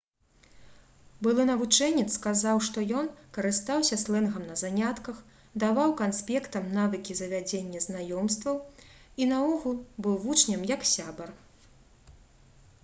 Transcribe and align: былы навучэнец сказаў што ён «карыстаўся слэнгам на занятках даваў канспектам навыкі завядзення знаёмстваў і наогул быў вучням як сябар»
былы 1.25 1.43
навучэнец 1.49 2.05
сказаў 2.13 2.61
што 2.67 2.85
ён 3.01 3.09
«карыстаўся 3.35 3.99
слэнгам 4.03 4.47
на 4.51 4.55
занятках 4.61 5.19
даваў 5.63 5.93
канспектам 6.01 6.73
навыкі 6.77 7.17
завядзення 7.21 7.81
знаёмстваў 7.87 8.57
і 9.23 9.27
наогул 9.33 9.75
быў 10.07 10.17
вучням 10.25 10.61
як 10.73 10.89
сябар» 10.95 11.29